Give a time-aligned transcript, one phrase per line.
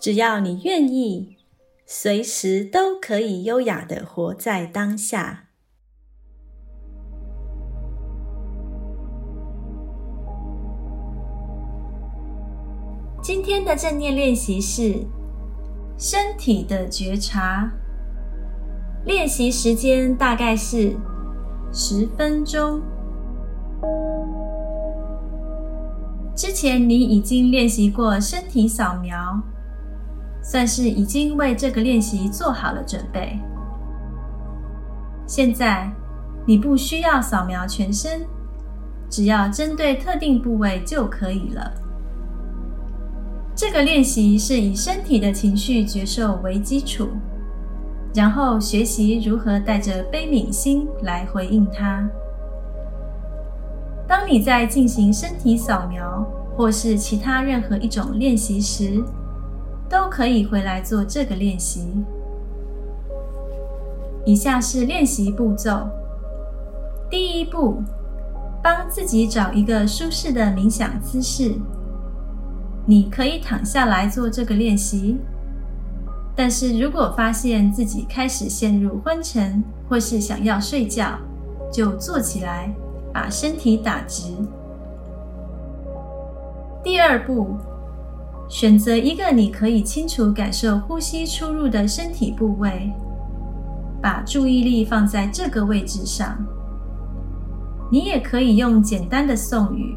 [0.00, 1.36] 只要你愿意，
[1.84, 5.46] 随时都可以优雅的活在当下。
[13.20, 15.04] 今天的正念练习是
[15.98, 17.70] 身体的觉察。
[19.04, 20.96] 练习时间大概是
[21.72, 22.80] 十分钟。
[26.34, 29.42] 之前你已经练习过身体扫描，
[30.48, 33.38] 算是已经为这个练习做好了准备。
[35.26, 35.86] 现在
[36.46, 38.22] 你不需要扫描全身，
[39.10, 41.70] 只要针对特定部位就可以了。
[43.54, 47.10] 这个练习是以身体的情绪觉受为基础，
[48.14, 52.08] 然后学习如何带着悲悯心来回应它。
[54.06, 56.24] 当你在进行身体扫描，
[56.56, 59.04] 或是其他任何一种练习时，
[60.08, 62.02] 都可以回来做这个练习。
[64.24, 65.86] 以下是练习步骤：
[67.10, 67.82] 第一步，
[68.62, 71.52] 帮自己找一个舒适的冥想姿势。
[72.86, 75.18] 你可以躺下来做这个练习，
[76.34, 81.18] 但是如果发现自己开始陷入昏沉，或是想要睡觉，
[81.70, 82.74] 就坐起来。
[83.12, 84.32] 把身体打直。
[86.84, 87.56] 第二步，
[88.48, 92.90] 选择一个你可以清楚感受呼吸出入的身体部位，
[94.00, 96.36] 把注意力放在这个位置上。
[97.90, 99.96] 你也可以用简单的颂语，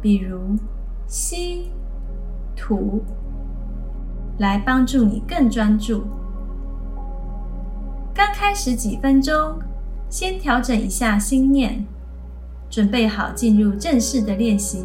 [0.00, 0.56] 比如
[1.06, 1.66] “吸
[2.56, 3.02] ”“吐”，
[4.38, 6.04] 来帮助你更专注。
[8.14, 9.58] 刚开始几分钟，
[10.08, 11.86] 先调整一下心念。
[12.70, 14.84] 准备好进入正式的练习。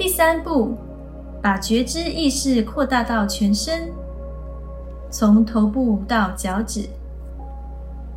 [0.00, 0.78] 第三步，
[1.42, 3.92] 把觉知意识扩大到全身，
[5.10, 6.88] 从头部到脚趾，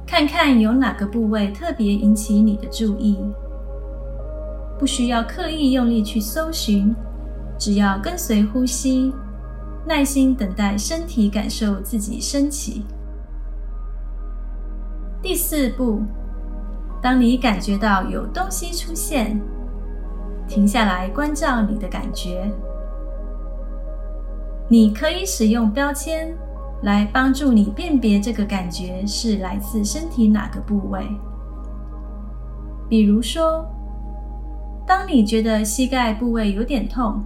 [0.08, 3.20] 看看有哪个部位特别引起你的注意。
[4.80, 6.96] 不需要刻意用力去搜寻，
[7.60, 9.14] 只要跟随呼吸，
[9.86, 12.86] 耐心等待身体感受自己升起。
[15.22, 16.02] 第四步。
[17.02, 19.38] 当你感觉到有东西出现，
[20.54, 22.48] 停下来关照你的感觉。
[24.70, 26.32] 你可以使用标签
[26.84, 31.08] 来帮助你辨别这个感觉是来自身体哪个部位。
[32.88, 33.66] 比如说，
[34.86, 37.24] 当你觉得膝盖部位有点痛，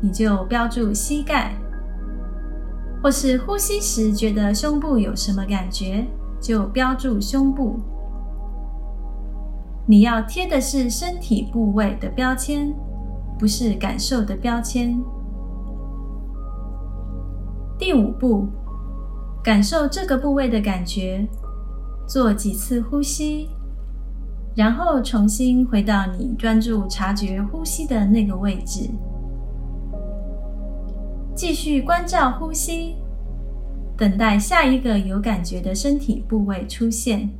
[0.00, 1.50] 你就标注膝盖；
[3.02, 6.06] 或是呼吸时觉得胸部有什么感觉，
[6.40, 7.80] 就标注胸部。
[9.88, 12.74] 你要贴的是身体部位的标签，
[13.38, 15.00] 不是感受的标签。
[17.78, 18.48] 第五步，
[19.44, 21.24] 感受这个部位的感觉，
[22.08, 23.48] 做几次呼吸，
[24.56, 28.90] 然后重新回到你专注察觉呼吸的那个位置，
[31.32, 32.96] 继续关照呼吸，
[33.96, 37.30] 等待下一个有感觉的身体部位出现。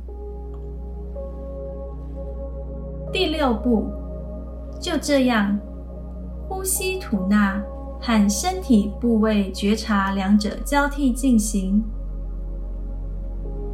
[3.11, 3.87] 第六步，
[4.79, 5.57] 就这样，
[6.47, 7.61] 呼吸吐纳
[8.01, 11.83] 和身体部位觉察两者交替进行。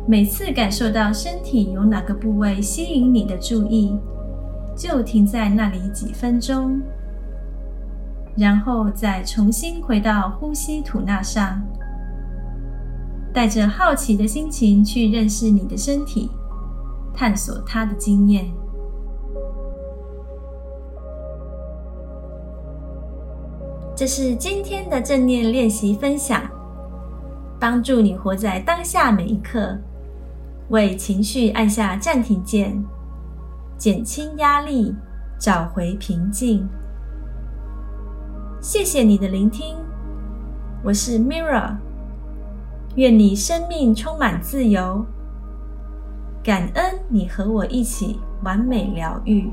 [0.07, 3.97] 每次感受到身体有哪个部位吸引你的注意，
[4.75, 6.79] 就停在那里几分钟，
[8.37, 11.61] 然后再重新回到呼吸吐纳上，
[13.33, 16.29] 带着好奇的心情去认识你的身体，
[17.13, 18.45] 探索它的经验。
[23.95, 26.41] 这是今天的正念练习分享，
[27.59, 29.77] 帮助你活在当下每一刻，
[30.69, 32.83] 为情绪按下暂停键，
[33.77, 34.95] 减轻压力，
[35.37, 36.67] 找回平静。
[38.59, 39.75] 谢谢你的聆听，
[40.83, 41.75] 我是 Mirra，
[42.95, 45.05] 愿你生命充满自由，
[46.43, 49.51] 感恩你和我一起完美疗愈。